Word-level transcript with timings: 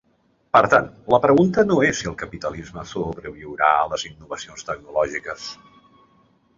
Per 0.55 0.61
tant, 0.69 0.87
la 1.15 1.19
pregunta 1.25 1.65
no 1.73 1.77
és 1.89 2.01
si 2.01 2.09
el 2.13 2.17
capitalisme 2.23 2.87
sobreviurà 2.95 3.71
a 3.83 3.87
les 3.95 4.09
innovacions 4.13 4.69
tecnològiques. 4.73 5.49